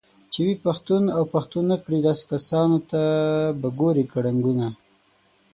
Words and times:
چې 0.31 0.39
وي 0.45 0.55
پښتون 0.65 1.03
اوپښتونكړي 1.19 1.99
داسې 2.07 2.23
كسانوته 2.31 2.99
به 3.59 3.69
ګورې 3.79 4.03
كړنګونه 4.11 4.67